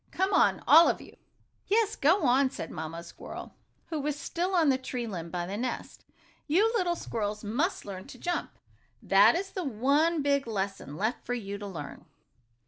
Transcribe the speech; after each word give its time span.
Come 0.09 0.33
on, 0.33 0.63
all 0.65 0.89
of 0.89 0.99
you!" 0.99 1.15
"Yes, 1.67 1.95
go 1.95 2.23
on!" 2.23 2.49
said 2.49 2.71
Mamma 2.71 3.03
Squirrel, 3.03 3.53
who 3.89 3.99
was 3.99 4.19
still 4.19 4.55
on 4.55 4.69
the 4.69 4.79
tree 4.79 5.05
limb 5.05 5.29
by 5.29 5.45
the 5.45 5.57
nest. 5.57 6.05
"You 6.47 6.73
little 6.75 6.95
squirrels 6.95 7.43
must 7.43 7.85
learn 7.85 8.07
to 8.07 8.17
jump. 8.17 8.57
That 9.03 9.35
is 9.35 9.51
the 9.51 9.63
one, 9.63 10.23
big 10.23 10.47
lesson 10.47 10.97
left 10.97 11.23
for 11.23 11.35
you 11.35 11.59
to 11.59 11.67
learn." 11.67 12.05